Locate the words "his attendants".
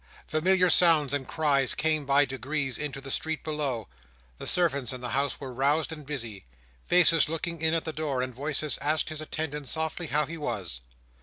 9.09-9.69